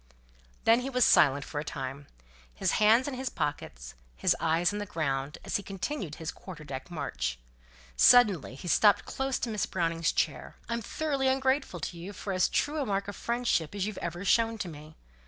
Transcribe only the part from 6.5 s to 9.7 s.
deck march. Suddenly he stopped close to Miss